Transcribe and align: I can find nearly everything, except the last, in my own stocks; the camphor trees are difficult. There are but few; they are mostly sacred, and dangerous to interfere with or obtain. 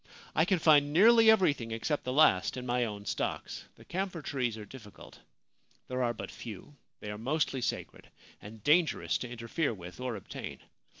I 0.33 0.45
can 0.45 0.57
find 0.57 0.91
nearly 0.91 1.29
everything, 1.29 1.69
except 1.69 2.05
the 2.05 2.11
last, 2.11 2.57
in 2.57 2.65
my 2.65 2.85
own 2.85 3.05
stocks; 3.05 3.65
the 3.75 3.85
camphor 3.85 4.23
trees 4.23 4.57
are 4.57 4.65
difficult. 4.65 5.19
There 5.89 6.01
are 6.01 6.11
but 6.15 6.31
few; 6.31 6.75
they 7.01 7.11
are 7.11 7.19
mostly 7.19 7.61
sacred, 7.61 8.09
and 8.41 8.63
dangerous 8.63 9.19
to 9.19 9.29
interfere 9.29 9.75
with 9.75 9.99
or 9.99 10.15
obtain. 10.15 10.57